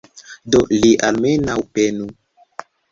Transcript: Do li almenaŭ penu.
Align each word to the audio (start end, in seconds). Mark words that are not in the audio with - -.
Do 0.55 0.61
li 0.77 0.91
almenaŭ 1.11 1.61
penu. 1.77 2.13